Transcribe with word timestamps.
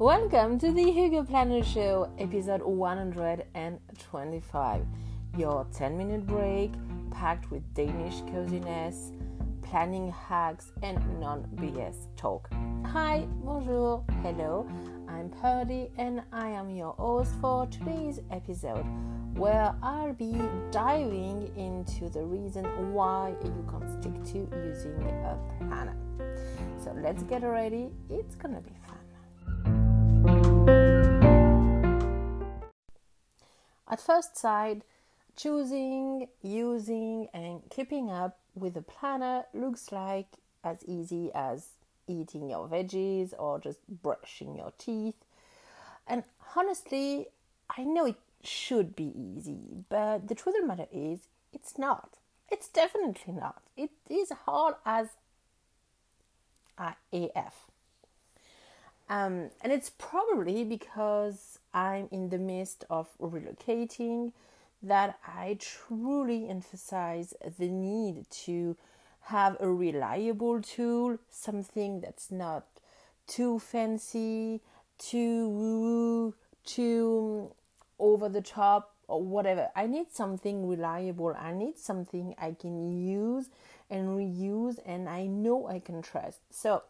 Welcome 0.00 0.58
to 0.58 0.72
the 0.72 0.86
Hygge 0.86 1.24
Planner 1.28 1.62
Show, 1.62 2.10
episode 2.18 2.62
125. 2.62 4.86
Your 5.38 5.64
10 5.72 5.96
minute 5.96 6.26
break 6.26 6.72
packed 7.12 7.52
with 7.52 7.62
Danish 7.74 8.20
coziness, 8.22 9.12
planning 9.62 10.10
hacks, 10.10 10.72
and 10.82 10.98
non 11.20 11.44
BS 11.54 12.08
talk. 12.16 12.48
Hi, 12.86 13.28
bonjour, 13.44 14.04
hello, 14.20 14.66
I'm 15.06 15.30
Purdey, 15.30 15.90
and 15.96 16.24
I 16.32 16.48
am 16.48 16.70
your 16.70 16.94
host 16.94 17.30
for 17.40 17.68
today's 17.68 18.18
episode, 18.32 18.84
where 19.36 19.72
I'll 19.80 20.12
be 20.12 20.42
diving 20.72 21.52
into 21.56 22.08
the 22.08 22.24
reason 22.24 22.64
why 22.92 23.36
you 23.44 23.64
can't 23.70 23.88
stick 24.02 24.24
to 24.32 24.38
using 24.56 25.00
a 25.24 25.38
planner. 25.58 25.94
So 26.82 26.92
let's 27.00 27.22
get 27.22 27.44
ready, 27.44 27.92
it's 28.10 28.34
gonna 28.34 28.60
be 28.60 28.72
fun. 28.83 28.83
At 33.88 34.00
first 34.00 34.36
sight, 34.36 34.82
choosing, 35.36 36.28
using, 36.42 37.28
and 37.34 37.62
keeping 37.70 38.10
up 38.10 38.38
with 38.54 38.76
a 38.76 38.82
planner 38.82 39.44
looks 39.52 39.92
like 39.92 40.26
as 40.62 40.78
easy 40.86 41.30
as 41.34 41.68
eating 42.06 42.48
your 42.48 42.68
veggies 42.68 43.34
or 43.38 43.58
just 43.58 43.80
brushing 43.88 44.56
your 44.56 44.72
teeth. 44.78 45.16
And 46.06 46.24
honestly, 46.56 47.26
I 47.76 47.84
know 47.84 48.06
it 48.06 48.16
should 48.42 48.94
be 48.94 49.12
easy, 49.16 49.84
but 49.88 50.28
the 50.28 50.34
truth 50.34 50.56
of 50.56 50.62
the 50.62 50.68
matter 50.68 50.86
is, 50.92 51.20
it's 51.52 51.78
not. 51.78 52.16
It's 52.50 52.68
definitely 52.68 53.34
not. 53.34 53.62
It 53.76 53.90
is 54.08 54.30
hard 54.44 54.74
as 54.84 55.08
AF. 56.78 57.70
Um, 59.08 59.50
and 59.60 59.72
it's 59.72 59.90
probably 59.90 60.64
because 60.64 61.58
I'm 61.72 62.08
in 62.10 62.30
the 62.30 62.38
midst 62.38 62.84
of 62.88 63.08
relocating 63.20 64.32
that 64.82 65.18
I 65.26 65.56
truly 65.60 66.48
emphasize 66.48 67.34
the 67.58 67.68
need 67.68 68.28
to 68.44 68.76
have 69.22 69.56
a 69.60 69.68
reliable 69.68 70.60
tool, 70.60 71.18
something 71.30 72.00
that's 72.00 72.30
not 72.30 72.66
too 73.26 73.58
fancy, 73.58 74.60
too 74.98 76.34
too 76.64 77.50
over 77.98 78.28
the 78.28 78.42
top, 78.42 78.94
or 79.08 79.22
whatever. 79.22 79.70
I 79.76 79.86
need 79.86 80.12
something 80.12 80.66
reliable. 80.66 81.34
I 81.38 81.52
need 81.52 81.78
something 81.78 82.34
I 82.38 82.52
can 82.52 83.06
use 83.06 83.48
and 83.90 84.08
reuse, 84.08 84.78
and 84.84 85.08
I 85.08 85.26
know 85.26 85.66
I 85.66 85.78
can 85.78 86.02
trust. 86.02 86.40
So, 86.50 86.82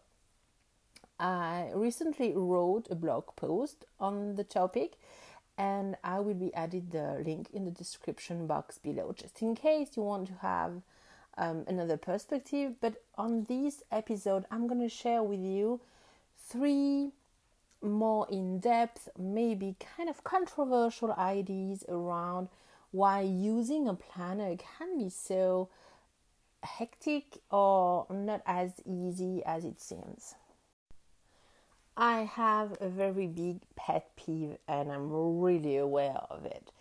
I 1.19 1.71
recently 1.75 2.33
wrote 2.35 2.89
a 2.91 2.95
blog 2.95 3.37
post 3.37 3.85
on 4.01 4.35
the 4.35 4.45
topic 4.45 4.95
and 5.57 5.97
I 6.03 6.19
will 6.21 6.35
be 6.35 6.53
added 6.55 6.91
the 6.91 7.23
link 7.25 7.49
in 7.53 7.65
the 7.65 7.71
description 7.71 8.47
box 8.47 8.79
below 8.79 9.15
just 9.17 9.41
in 9.41 9.55
case 9.55 9.97
you 9.97 10.03
want 10.03 10.27
to 10.29 10.35
have 10.35 10.83
um, 11.39 11.65
another 11.69 11.97
perspective. 11.97 12.75
But 12.81 13.03
on 13.17 13.45
this 13.45 13.83
episode, 13.93 14.45
I'm 14.51 14.67
going 14.67 14.81
to 14.81 14.89
share 14.89 15.23
with 15.23 15.41
you 15.41 15.81
three 16.49 17.13
more 17.81 18.27
in 18.31 18.59
depth, 18.59 19.09
maybe 19.19 19.77
kind 19.97 20.09
of 20.09 20.25
controversial 20.25 21.13
ideas 21.13 21.85
around 21.89 22.49
why 22.91 23.21
using 23.21 23.89
a 23.89 23.95
planner 23.95 24.57
can 24.57 24.99
be 24.99 25.11
so 25.11 25.69
hectic 26.63 27.39
or 27.51 28.07
not 28.11 28.41
as 28.47 28.73
easy 28.87 29.43
as 29.45 29.65
it 29.65 29.81
seems. 29.81 30.35
I 31.97 32.23
have 32.23 32.77
a 32.81 32.89
very 32.89 33.29
big 33.29 33.61
pet 33.77 34.11
peeve 34.17 34.57
and 34.67 34.91
I'm 34.91 35.11
really 35.41 35.77
aware 35.77 36.21
of 36.29 36.45
it. 36.45 36.73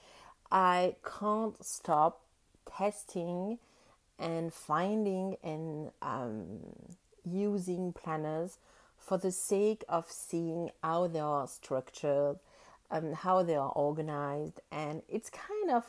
I 0.51 0.95
can't 1.19 1.63
stop 1.63 2.21
testing 2.77 3.59
and 4.17 4.53
finding 4.53 5.37
and 5.43 5.91
um, 6.01 6.59
using 7.23 7.93
planners 7.93 8.57
for 8.97 9.17
the 9.17 9.31
sake 9.31 9.83
of 9.87 10.09
seeing 10.09 10.71
how 10.81 11.07
they 11.07 11.19
are 11.19 11.47
structured, 11.47 12.37
um, 12.89 13.13
how 13.13 13.43
they 13.43 13.55
are 13.55 13.71
organized, 13.71 14.61
and 14.71 15.01
it's 15.09 15.29
kind 15.29 15.71
of 15.71 15.83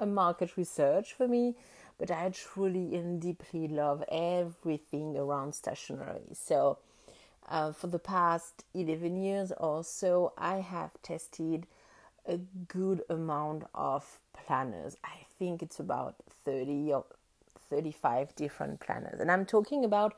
a 0.00 0.06
market 0.06 0.56
research 0.56 1.14
for 1.14 1.28
me. 1.28 1.54
But 1.98 2.10
I 2.10 2.30
truly 2.30 2.94
and 2.96 3.20
deeply 3.20 3.66
love 3.66 4.04
everything 4.10 5.16
around 5.16 5.54
stationery. 5.54 6.34
So 6.34 6.78
uh, 7.48 7.72
for 7.72 7.86
the 7.86 7.98
past 7.98 8.64
11 8.74 9.16
years 9.16 9.52
or 9.58 9.82
so, 9.82 10.32
I 10.36 10.56
have 10.56 10.90
tested 11.02 11.66
a 12.26 12.38
good 12.68 13.02
amount 13.08 13.64
of 13.74 14.20
planners. 14.32 14.96
I 15.04 15.26
think 15.38 15.62
it's 15.62 15.80
about 15.80 16.16
30 16.44 16.92
or 16.92 17.04
35 17.70 18.34
different 18.34 18.80
planners. 18.80 19.20
And 19.20 19.30
I'm 19.30 19.46
talking 19.46 19.84
about 19.84 20.14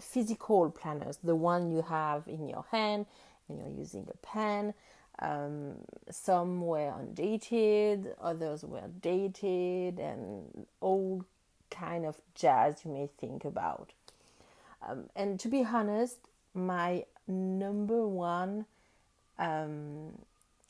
physical 0.00 0.70
planners, 0.70 1.18
the 1.22 1.36
one 1.36 1.70
you 1.70 1.82
have 1.82 2.26
in 2.26 2.48
your 2.48 2.64
hand 2.70 3.06
and 3.48 3.58
you're 3.58 3.78
using 3.78 4.06
a 4.08 4.16
pen. 4.26 4.74
Um, 5.18 5.74
some 6.10 6.62
were 6.62 6.92
undated, 6.98 8.14
others 8.20 8.64
were 8.64 8.88
dated, 9.00 9.98
and 10.00 10.66
all 10.80 11.24
kind 11.70 12.06
of 12.06 12.16
jazz 12.34 12.84
you 12.84 12.90
may 12.90 13.08
think 13.18 13.44
about. 13.44 13.92
Um, 14.86 15.10
and 15.14 15.38
to 15.40 15.48
be 15.48 15.64
honest, 15.64 16.18
my 16.54 17.04
number 17.26 18.06
one 18.06 18.66
um, 19.38 20.12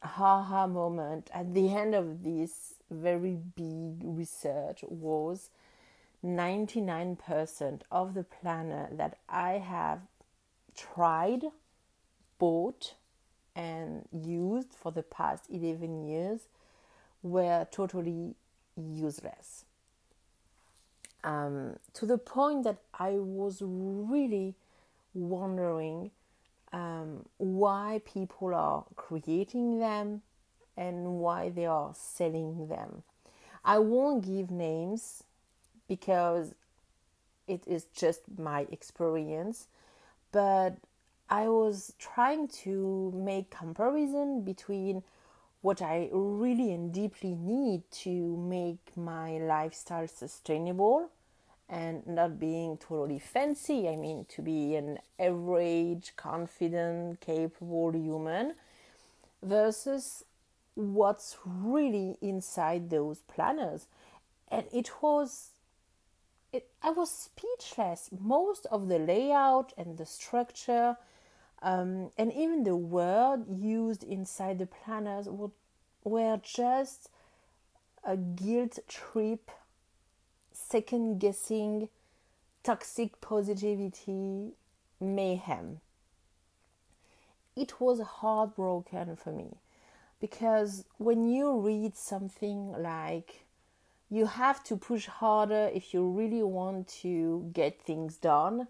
haha 0.02 0.66
moment 0.66 1.30
at 1.32 1.54
the 1.54 1.74
end 1.74 1.94
of 1.94 2.22
this 2.22 2.74
very 2.90 3.36
big 3.56 4.00
research 4.02 4.84
was 4.88 5.50
99% 6.24 7.80
of 7.90 8.14
the 8.14 8.22
planner 8.22 8.88
that 8.92 9.18
I 9.28 9.52
have 9.52 10.00
tried, 10.76 11.42
bought, 12.38 12.94
and 13.54 14.08
used 14.12 14.72
for 14.72 14.92
the 14.92 15.02
past 15.02 15.44
11 15.50 16.06
years 16.06 16.42
were 17.22 17.66
totally 17.70 18.34
useless. 18.76 19.64
Um, 21.24 21.76
to 21.94 22.06
the 22.06 22.18
point 22.18 22.64
that 22.64 22.78
I 22.98 23.12
was 23.12 23.58
really 23.62 24.54
wondering 25.14 26.10
um, 26.72 27.26
why 27.36 28.00
people 28.04 28.54
are 28.54 28.84
creating 28.96 29.78
them 29.78 30.22
and 30.76 31.18
why 31.18 31.50
they 31.50 31.66
are 31.66 31.92
selling 31.94 32.68
them. 32.68 33.02
I 33.64 33.78
won't 33.78 34.24
give 34.24 34.50
names 34.50 35.22
because 35.88 36.54
it 37.46 37.62
is 37.66 37.84
just 37.94 38.22
my 38.38 38.66
experience, 38.70 39.68
but 40.32 40.76
I 41.28 41.48
was 41.48 41.94
trying 41.98 42.48
to 42.64 43.12
make 43.14 43.50
comparison 43.50 44.42
between 44.42 45.02
what 45.60 45.80
I 45.80 46.08
really 46.12 46.72
and 46.72 46.92
deeply 46.92 47.34
need 47.34 47.82
to 48.02 48.36
make 48.36 48.96
my 48.96 49.38
lifestyle 49.38 50.08
sustainable 50.08 51.10
and 51.72 52.06
not 52.06 52.38
being 52.38 52.76
totally 52.76 53.18
fancy. 53.18 53.88
I 53.88 53.96
mean, 53.96 54.26
to 54.28 54.42
be 54.42 54.76
an 54.76 54.98
average, 55.18 56.12
confident, 56.16 57.22
capable 57.22 57.92
human 57.92 58.56
versus 59.42 60.22
what's 60.74 61.38
really 61.46 62.18
inside 62.20 62.90
those 62.90 63.20
planners. 63.20 63.86
And 64.50 64.66
it 64.70 64.90
was, 65.00 65.52
it, 66.52 66.68
I 66.82 66.90
was 66.90 67.10
speechless. 67.10 68.10
Most 68.20 68.66
of 68.70 68.88
the 68.88 68.98
layout 68.98 69.72
and 69.78 69.96
the 69.96 70.04
structure, 70.04 70.98
um, 71.62 72.10
and 72.18 72.30
even 72.34 72.64
the 72.64 72.76
word 72.76 73.46
used 73.48 74.04
inside 74.04 74.58
the 74.58 74.66
planners 74.66 75.26
were 76.04 76.40
just 76.42 77.08
a 78.04 78.18
guilt 78.18 78.78
trip 78.88 79.50
second 80.72 81.18
guessing, 81.18 81.86
toxic 82.62 83.20
positivity, 83.20 84.52
mayhem. 84.98 85.80
It 87.54 87.78
was 87.78 88.00
heartbroken 88.00 89.16
for 89.16 89.32
me 89.32 89.56
because 90.18 90.86
when 90.96 91.28
you 91.28 91.60
read 91.60 91.94
something 91.94 92.72
like 92.72 93.44
you 94.08 94.24
have 94.24 94.64
to 94.64 94.78
push 94.78 95.04
harder 95.04 95.70
if 95.74 95.92
you 95.92 96.08
really 96.08 96.42
want 96.42 96.88
to 97.02 97.50
get 97.52 97.82
things 97.82 98.16
done, 98.16 98.66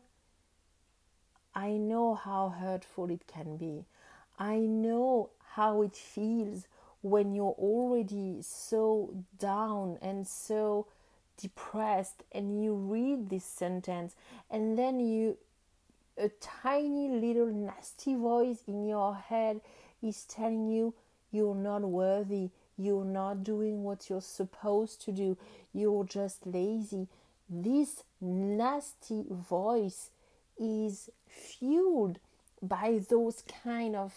I 1.55 1.71
know 1.71 2.17
how 2.17 2.49
hurtful 2.49 3.11
it 3.11 3.29
can 3.29 3.57
be. 3.57 3.85
I 4.41 4.57
know 4.57 5.31
how 5.55 5.83
it 5.83 5.95
feels 5.95 6.67
when 7.01 7.33
you're 7.33 7.59
already 7.71 8.39
so 8.43 9.15
down 9.39 9.99
and 10.03 10.27
so 10.27 10.89
depressed 11.37 12.23
and 12.33 12.63
you 12.63 12.75
read 12.75 13.31
this 13.31 13.45
sentence 13.45 14.15
and 14.51 14.79
then 14.79 15.01
you 15.01 15.37
a 16.19 16.29
tiny 16.41 17.09
little 17.09 17.47
nasty 17.47 18.15
voice 18.15 18.63
in 18.67 18.87
your 18.87 19.15
head 19.15 19.61
is 20.03 20.25
telling 20.25 20.69
you 20.69 20.95
you're 21.31 21.55
not 21.55 21.83
worthy, 21.83 22.51
you're 22.77 23.05
not 23.05 23.43
doing 23.43 23.83
what 23.83 24.11
you're 24.11 24.21
supposed 24.21 25.01
to 25.03 25.13
do, 25.13 25.37
you're 25.73 26.05
just 26.05 26.47
lazy. 26.47 27.09
This 27.49 28.05
nasty 28.21 29.25
voice 29.31 30.11
is 30.59 31.11
fueled 31.27 32.19
by 32.61 33.01
those 33.09 33.43
kind 33.65 33.97
of 33.97 34.13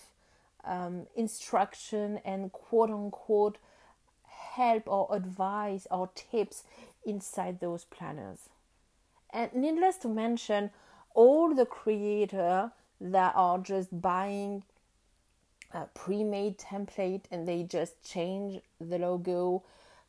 um, 0.65 1.07
instruction 1.15 2.19
and 2.25 2.51
quote 2.51 2.89
unquote 2.89 3.57
help 4.55 4.83
or 4.87 5.07
advice 5.15 5.87
or 5.91 6.09
tips 6.15 6.63
inside 7.05 7.59
those 7.59 7.85
planners. 7.85 8.49
And 9.31 9.53
needless 9.53 9.97
to 9.97 10.07
mention, 10.07 10.71
all 11.13 11.53
the 11.53 11.65
creators 11.65 12.71
that 13.01 13.33
are 13.35 13.59
just 13.59 14.01
buying 14.01 14.63
a 15.71 15.85
pre-made 15.93 16.57
template 16.57 17.23
and 17.31 17.47
they 17.47 17.63
just 17.63 18.01
change 18.03 18.61
the 18.79 18.97
logo, 18.97 19.63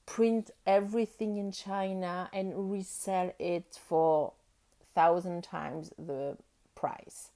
print 0.05 0.51
everything 0.67 1.39
in 1.39 1.51
China 1.51 2.31
and 2.33 2.71
resell 2.71 3.33
it 3.39 3.79
for 3.89 4.33
thousand 4.95 5.43
times 5.43 5.91
the 5.99 6.37
price. 6.75 7.31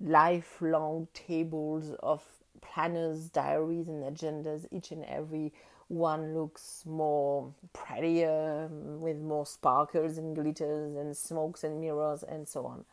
lifelong 0.00 1.08
tables 1.14 1.92
of 2.00 2.22
planners, 2.60 3.28
diaries, 3.28 3.88
and 3.88 4.02
agendas. 4.04 4.66
Each 4.70 4.90
and 4.90 5.04
every 5.04 5.52
one 5.88 6.34
looks 6.34 6.84
more 6.86 7.52
prettier 7.72 8.68
with 8.68 9.18
more 9.18 9.46
sparkles 9.46 10.18
and 10.18 10.34
glitters 10.34 10.96
and 10.96 11.16
smokes 11.16 11.64
and 11.64 11.80
mirrors 11.80 12.22
and 12.22 12.48
so 12.48 12.66
on. 12.66 12.84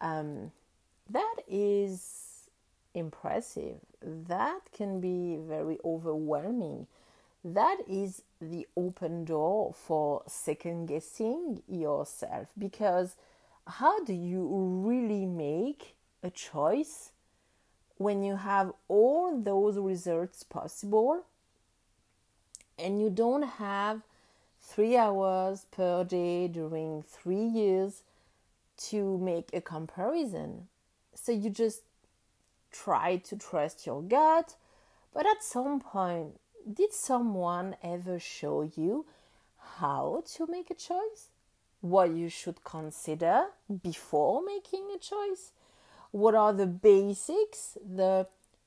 Um, 0.00 0.52
that 1.08 1.36
is 1.48 2.48
impressive. 2.94 3.76
That 4.02 4.60
can 4.72 5.00
be 5.00 5.36
very 5.40 5.78
overwhelming 5.84 6.86
that 7.44 7.78
is 7.88 8.22
the 8.40 8.66
open 8.76 9.24
door 9.24 9.72
for 9.72 10.22
second 10.26 10.86
guessing 10.86 11.62
yourself 11.68 12.48
because 12.58 13.16
how 13.70 14.02
do 14.04 14.12
you 14.12 14.46
really 14.84 15.26
make 15.26 15.94
a 16.22 16.30
choice 16.30 17.12
when 17.96 18.22
you 18.22 18.36
have 18.36 18.72
all 18.88 19.40
those 19.40 19.78
results 19.78 20.42
possible 20.42 21.24
and 22.78 23.00
you 23.00 23.10
don't 23.10 23.42
have 23.42 24.02
three 24.60 24.96
hours 24.96 25.66
per 25.70 26.04
day 26.04 26.48
during 26.48 27.02
three 27.02 27.44
years 27.44 28.02
to 28.88 29.18
make 29.18 29.50
a 29.52 29.60
comparison? 29.60 30.66
So 31.14 31.30
you 31.30 31.50
just 31.50 31.82
try 32.72 33.16
to 33.18 33.36
trust 33.36 33.86
your 33.86 34.02
gut, 34.02 34.56
but 35.14 35.26
at 35.26 35.42
some 35.42 35.80
point 35.80 36.40
did 36.72 36.92
someone 36.92 37.76
ever 37.82 38.18
show 38.18 38.62
you 38.62 39.06
how 39.78 40.22
to 40.34 40.46
make 40.46 40.70
a 40.70 40.74
choice? 40.74 41.28
What 41.80 42.10
you 42.10 42.28
should 42.28 42.62
consider 42.64 43.46
before 43.82 44.42
making 44.42 44.88
a 44.94 44.98
choice? 44.98 45.52
What 46.10 46.34
are 46.34 46.52
the 46.52 46.66
basics, 46.66 47.78
the 47.84 48.26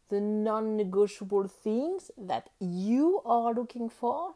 the 0.09 0.19
non-negotiable 0.21 1.47
things 1.47 2.11
that 2.17 2.49
you 2.59 3.21
are 3.25 3.53
looking 3.53 3.89
for? 3.89 4.35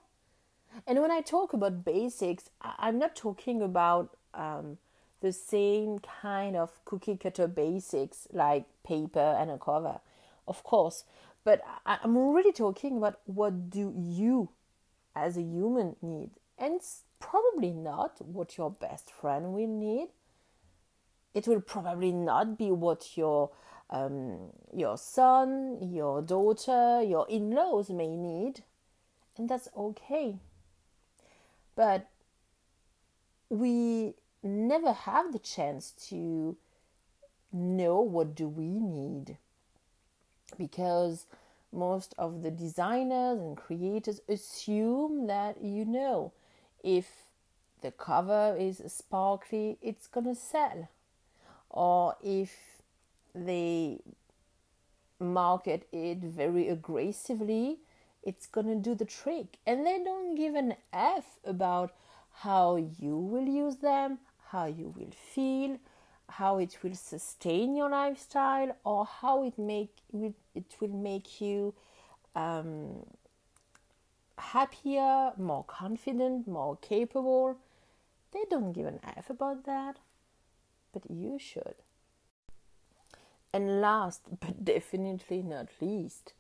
And 0.85 1.01
when 1.01 1.11
I 1.11 1.21
talk 1.21 1.53
about 1.53 1.83
basics, 1.83 2.49
I'm 2.61 2.99
not 2.99 3.15
talking 3.15 3.61
about 3.61 4.15
um, 4.33 4.77
the 5.21 5.31
same 5.31 5.99
kind 5.99 6.55
of 6.55 6.83
cookie 6.85 7.17
cutter 7.17 7.47
basics 7.47 8.27
like 8.31 8.65
paper 8.83 9.35
and 9.39 9.49
a 9.49 9.57
cover. 9.57 9.99
Of 10.47 10.63
course, 10.63 11.03
but 11.43 11.61
I'm 11.85 12.17
really 12.17 12.51
talking 12.51 12.97
about 12.97 13.19
what 13.25 13.69
do 13.69 13.93
you 13.97 14.49
as 15.15 15.37
a 15.37 15.41
human 15.41 15.95
need. 16.01 16.29
And 16.67 16.75
it's 16.75 17.03
probably 17.21 17.71
not 17.71 18.19
what 18.19 18.57
your 18.57 18.69
best 18.69 19.09
friend 19.09 19.53
will 19.53 19.67
need. 19.67 20.09
It 21.33 21.47
will 21.47 21.61
probably 21.61 22.11
not 22.11 22.57
be 22.57 22.71
what 22.71 23.15
your 23.15 23.51
um, 23.89 24.51
your 24.73 24.97
son, 24.97 25.77
your 25.93 26.21
daughter, 26.21 27.01
your 27.01 27.25
in-laws 27.29 27.89
may 27.89 28.17
need, 28.17 28.63
and 29.37 29.47
that's 29.47 29.69
okay. 29.77 30.39
But 31.73 32.09
we 33.47 34.15
never 34.43 34.91
have 34.91 35.31
the 35.31 35.39
chance 35.39 35.91
to 36.09 36.57
know 37.53 38.01
what 38.01 38.35
do 38.35 38.49
we 38.49 38.67
need 38.67 39.37
because 40.57 41.27
most 41.71 42.13
of 42.17 42.43
the 42.43 42.51
designers 42.51 43.39
and 43.39 43.55
creators 43.55 44.19
assume 44.27 45.27
that 45.27 45.61
you 45.63 45.85
know 45.85 46.33
if 46.83 47.07
the 47.81 47.91
cover 47.91 48.55
is 48.59 48.81
sparkly 48.87 49.77
it's 49.81 50.07
gonna 50.07 50.35
sell. 50.35 50.89
Or 51.69 52.15
if 52.23 52.81
they 53.35 53.99
market 55.19 55.87
it 55.91 56.19
very 56.19 56.69
aggressively 56.69 57.79
it's 58.23 58.47
gonna 58.47 58.75
do 58.75 58.95
the 58.95 59.05
trick. 59.05 59.57
And 59.65 59.85
they 59.85 60.03
don't 60.03 60.35
give 60.35 60.55
an 60.55 60.75
f 60.91 61.39
about 61.43 61.93
how 62.41 62.75
you 62.75 63.17
will 63.17 63.47
use 63.47 63.77
them 63.77 64.19
how 64.51 64.65
you 64.65 64.93
will 64.95 65.11
feel 65.33 65.77
how 66.29 66.57
it 66.57 66.77
will 66.83 66.95
sustain 66.95 67.75
your 67.75 67.89
lifestyle 67.89 68.75
or 68.83 69.05
how 69.05 69.43
it 69.43 69.57
make 69.57 69.95
it 70.13 70.75
will 70.81 70.89
make 70.89 71.39
you 71.39 71.73
um, 72.35 73.05
happier, 74.37 75.31
more 75.37 75.63
confident, 75.65 76.47
more 76.47 76.77
capable. 76.77 77.57
They 78.31 78.43
don't 78.49 78.73
give 78.73 78.85
an 78.85 78.99
F 79.03 79.29
about 79.29 79.65
that, 79.65 79.97
but 80.93 81.03
you 81.09 81.37
should. 81.39 81.75
And 83.53 83.81
last 83.81 84.21
but 84.39 84.63
definitely 84.63 85.41
not 85.41 85.67
least, 85.81 86.33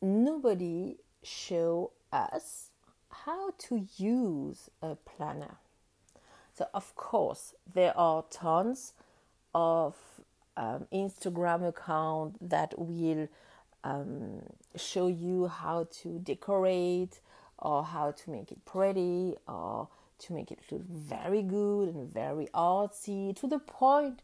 nobody 0.00 0.96
show 1.22 1.92
us 2.12 2.70
how 3.10 3.52
to 3.56 3.86
use 3.96 4.68
a 4.80 4.96
planner. 4.96 5.56
So, 6.54 6.66
of 6.74 6.94
course, 6.96 7.54
there 7.72 7.96
are 7.96 8.24
tons 8.30 8.92
of 9.54 9.94
um, 10.56 10.86
Instagram 10.92 11.66
account 11.66 12.50
that 12.50 12.74
will 12.78 13.28
um, 13.84 14.42
show 14.76 15.06
you 15.08 15.48
how 15.48 15.86
to 16.02 16.18
decorate 16.18 17.20
or 17.58 17.84
how 17.84 18.10
to 18.10 18.30
make 18.30 18.50
it 18.52 18.64
pretty 18.64 19.34
or 19.46 19.88
to 20.18 20.32
make 20.32 20.50
it 20.50 20.60
look 20.70 20.82
very 20.88 21.42
good 21.42 21.88
and 21.94 22.12
very 22.12 22.46
artsy 22.54 23.34
to 23.36 23.46
the 23.46 23.58
point 23.58 24.20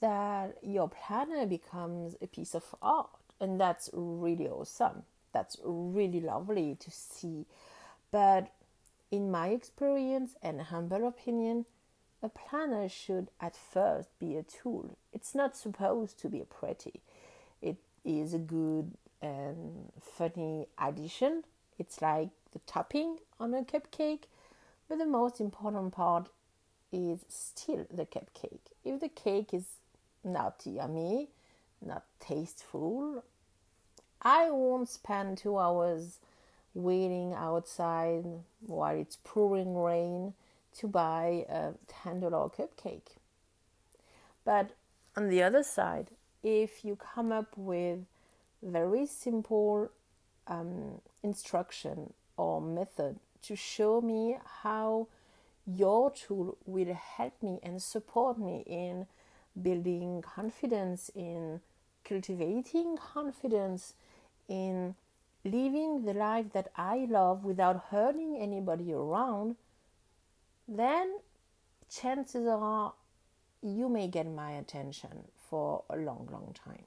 that 0.00 0.56
your 0.62 0.88
planner 0.88 1.46
becomes 1.46 2.16
a 2.20 2.26
piece 2.26 2.54
of 2.54 2.64
art 2.80 3.10
and 3.40 3.60
that's 3.60 3.90
really 3.92 4.46
awesome 4.46 5.02
that's 5.32 5.56
really 5.64 6.20
lovely 6.20 6.76
to 6.78 6.90
see 6.90 7.44
but 8.12 8.52
in 9.10 9.30
my 9.30 9.48
experience 9.48 10.34
and 10.42 10.60
humble 10.60 11.06
opinion, 11.06 11.66
a 12.22 12.28
planner 12.28 12.88
should 12.88 13.30
at 13.40 13.56
first 13.56 14.08
be 14.18 14.36
a 14.36 14.42
tool. 14.42 14.96
It's 15.12 15.34
not 15.34 15.56
supposed 15.56 16.18
to 16.20 16.28
be 16.28 16.42
pretty. 16.48 17.00
Is 18.06 18.34
a 18.34 18.38
good 18.38 18.92
and 19.20 19.90
funny 20.00 20.68
addition. 20.78 21.42
It's 21.76 22.00
like 22.00 22.28
the 22.52 22.60
topping 22.60 23.18
on 23.40 23.52
a 23.52 23.64
cupcake, 23.64 24.28
but 24.88 24.98
the 24.98 25.06
most 25.06 25.40
important 25.40 25.92
part 25.92 26.28
is 26.92 27.24
still 27.28 27.84
the 27.92 28.06
cupcake. 28.06 28.70
If 28.84 29.00
the 29.00 29.08
cake 29.08 29.52
is 29.52 29.64
not 30.22 30.62
yummy, 30.64 31.30
not 31.84 32.04
tasteful, 32.20 33.24
I 34.22 34.50
won't 34.52 34.88
spend 34.88 35.38
two 35.38 35.58
hours 35.58 36.20
waiting 36.74 37.34
outside 37.34 38.24
while 38.60 38.96
it's 38.96 39.18
pouring 39.24 39.76
rain 39.76 40.34
to 40.78 40.86
buy 40.86 41.44
a 41.48 41.72
$10 41.92 42.30
cupcake. 42.54 43.16
But 44.44 44.70
on 45.16 45.28
the 45.28 45.42
other 45.42 45.64
side, 45.64 46.12
if 46.46 46.84
you 46.84 46.94
come 46.94 47.32
up 47.32 47.48
with 47.56 47.98
very 48.62 49.04
simple 49.04 49.90
um, 50.46 51.00
instruction 51.24 52.12
or 52.36 52.60
method 52.60 53.18
to 53.42 53.56
show 53.56 54.00
me 54.00 54.36
how 54.62 55.08
your 55.66 56.12
tool 56.12 56.56
will 56.64 56.94
help 56.94 57.32
me 57.42 57.58
and 57.64 57.82
support 57.82 58.38
me 58.38 58.62
in 58.64 59.06
building 59.60 60.22
confidence, 60.22 61.10
in 61.16 61.60
cultivating 62.04 62.96
confidence, 62.96 63.94
in 64.48 64.94
living 65.44 66.04
the 66.04 66.14
life 66.14 66.46
that 66.52 66.70
I 66.76 67.08
love 67.10 67.44
without 67.44 67.86
hurting 67.90 68.38
anybody 68.40 68.92
around, 68.92 69.56
then 70.68 71.16
chances 71.90 72.46
are 72.46 72.92
you 73.62 73.88
may 73.88 74.06
get 74.06 74.28
my 74.28 74.52
attention 74.52 75.24
for 75.48 75.84
a 75.90 75.96
long, 75.96 76.28
long 76.30 76.54
time. 76.64 76.84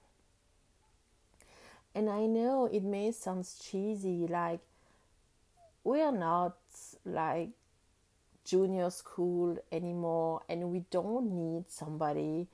And 1.95 2.09
I 2.09 2.25
know 2.25 2.69
it 2.71 2.83
may 2.83 3.11
sound 3.11 3.47
cheesy, 3.61 4.27
like 4.27 4.59
we're 5.83 6.11
not 6.11 6.57
like 7.03 7.49
junior 8.45 8.89
school 8.89 9.57
anymore, 9.71 10.41
and 10.47 10.71
we 10.71 10.83
don't 10.91 11.31
need 11.31 11.69
somebody 11.69 12.47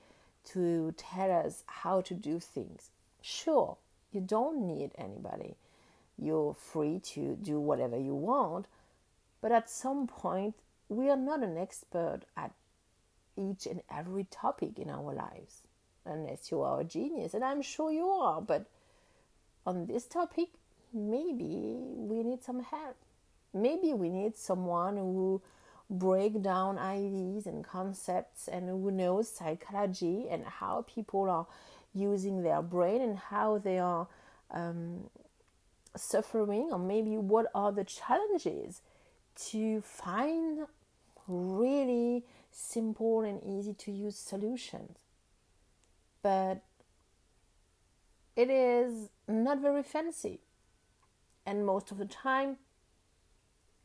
to 0.46 0.94
tell 0.98 1.32
us 1.32 1.64
how 1.66 2.02
to 2.02 2.14
do 2.14 2.40
things. 2.40 2.90
Sure, 3.22 3.78
you 4.12 4.22
don't 4.22 4.68
need 4.68 4.92
anybody. 4.98 5.56
You're 6.18 6.54
free 6.54 7.00
to 7.14 7.36
do 7.36 7.60
whatever 7.60 8.00
you 8.00 8.16
want, 8.16 8.68
but 9.42 9.52
at 9.52 9.70
some 9.70 10.08
point, 10.08 10.56
we 10.88 11.10
are 11.10 11.18
not 11.18 11.44
an 11.44 11.58
expert 11.58 12.22
at 12.38 12.52
each 13.38 13.66
and 13.66 13.82
every 13.92 14.26
topic 14.26 14.80
in 14.80 14.90
our 14.90 15.14
lives, 15.14 15.62
unless 16.06 16.52
you 16.52 16.62
are 16.62 16.82
a 16.82 16.84
genius, 16.84 17.34
and 17.34 17.44
I'm 17.44 17.62
sure 17.62 17.92
you 17.92 18.08
are, 18.08 18.42
but 18.42 18.66
on 19.66 19.88
this 19.88 20.06
topic, 20.06 20.50
maybe 20.94 21.76
we 21.80 22.24
need 22.24 22.44
some 22.44 22.62
help. 22.62 22.98
Maybe 23.54 23.94
we 23.94 24.10
need 24.10 24.36
someone 24.36 24.98
who 24.98 25.42
break 25.90 26.42
down 26.42 26.78
ideas 26.78 27.46
and 27.46 27.64
concepts 27.64 28.48
and 28.48 28.70
who 28.70 28.92
knows 28.92 29.30
psychology 29.30 30.28
and 30.30 30.46
how 30.46 30.86
people 30.88 31.30
are 31.30 31.48
using 31.94 32.44
their 32.44 32.62
brain 32.62 33.02
and 33.02 33.18
how 33.18 33.58
they 33.58 33.80
are 33.80 34.08
um, 34.52 35.10
suffering 35.96 36.70
or 36.72 36.80
maybe 36.80 37.18
what 37.18 37.48
are 37.54 37.72
the 37.72 37.84
challenges 37.84 38.82
to 39.36 39.82
find 39.82 40.68
really 41.28 42.24
simple 42.52 43.22
and 43.22 43.42
easy 43.44 43.74
to 43.74 43.92
use 43.92 44.18
solutions 44.18 44.98
but 46.26 46.64
it 48.36 48.50
is 48.50 49.10
not 49.28 49.62
very 49.62 49.84
fancy. 49.84 50.40
And 51.46 51.64
most 51.64 51.92
of 51.92 52.00
the 52.00 52.08
time, 52.08 52.58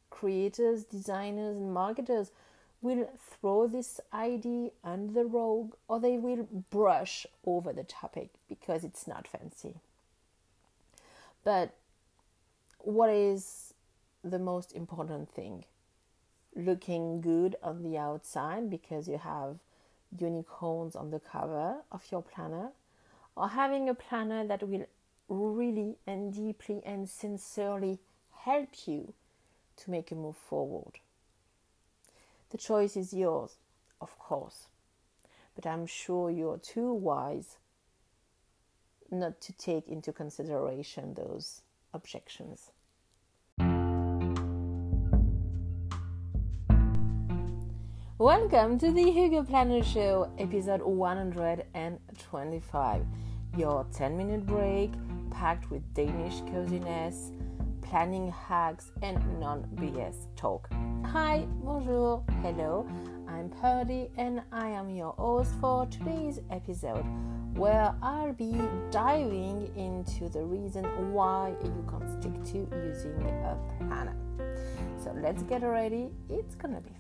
creators, 0.09 0.85
designers, 0.85 1.59
and 1.59 1.75
marketers 1.75 2.31
will 2.81 3.11
throw 3.19 3.67
this 3.67 4.01
idea 4.15 4.71
under 4.83 5.13
the 5.13 5.27
rug 5.27 5.77
or 5.87 6.01
they 6.01 6.17
will 6.17 6.49
brush 6.71 7.27
over 7.45 7.75
the 7.75 7.85
topic 7.85 8.31
because 8.49 8.85
it's 8.85 9.07
not 9.07 9.29
fancy. 9.29 9.75
But 11.45 11.75
what 12.79 13.11
is 13.11 13.75
the 14.25 14.39
most 14.39 14.73
important 14.73 15.31
thing? 15.31 15.67
Looking 16.57 17.21
good 17.21 17.57
on 17.63 17.83
the 17.83 17.99
outside 17.99 18.71
because 18.71 19.09
you 19.09 19.19
have 19.19 19.59
unicorns 20.19 20.97
on 20.97 21.11
the 21.11 21.21
cover 21.21 21.77
of 21.93 22.05
your 22.11 22.23
planner, 22.23 22.71
or 23.37 23.49
having 23.49 23.89
a 23.89 23.95
planner 23.95 24.47
that 24.47 24.63
will 24.63 24.87
really 25.29 25.97
and 26.07 26.35
deeply 26.35 26.83
and 26.85 27.09
sincerely 27.09 27.99
help 28.45 28.87
you 28.87 29.13
to 29.77 29.91
make 29.91 30.11
a 30.11 30.15
move 30.15 30.37
forward. 30.37 30.99
The 32.51 32.59
choice 32.59 32.97
is 32.97 33.13
yours, 33.13 33.57
of 34.01 34.19
course, 34.19 34.67
but 35.55 35.67
I'm 35.67 35.87
sure 35.87 36.31
you're 36.31 36.59
too 36.59 36.93
wise 36.93 37.57
not 39.11 39.41
to 39.43 39.53
take 39.53 39.89
into 39.89 40.13
consideration 40.13 41.15
those 41.15 41.63
objections. 41.95 42.71
Welcome 48.21 48.77
to 48.81 48.93
the 48.93 49.05
Hygge 49.05 49.49
Planner 49.49 49.83
Show, 49.83 50.31
episode 50.39 50.83
125. 50.83 53.07
Your 53.57 53.87
10 53.95 54.15
minute 54.15 54.45
break 54.45 54.93
packed 55.31 55.71
with 55.71 55.83
Danish 55.95 56.43
coziness, 56.53 57.33
planning 57.81 58.31
hacks, 58.31 58.93
and 59.01 59.17
non 59.41 59.67
BS 59.77 60.27
talk. 60.37 60.69
Hi, 61.07 61.47
bonjour, 61.65 62.23
hello, 62.43 62.87
I'm 63.27 63.49
Purdey, 63.49 64.11
and 64.19 64.43
I 64.53 64.69
am 64.69 64.91
your 64.91 65.13
host 65.13 65.55
for 65.59 65.87
today's 65.87 66.41
episode, 66.51 67.07
where 67.55 67.95
I'll 68.03 68.35
be 68.35 68.53
diving 68.91 69.73
into 69.77 70.29
the 70.29 70.43
reason 70.43 70.85
why 71.15 71.55
you 71.65 71.87
can't 71.89 72.07
stick 72.21 72.35
to 72.53 72.69
using 72.85 73.19
a 73.23 73.57
planner. 73.79 74.15
So 75.03 75.11
let's 75.23 75.43
get 75.45 75.63
ready, 75.63 76.11
it's 76.29 76.55
gonna 76.55 76.83
be. 76.83 77.00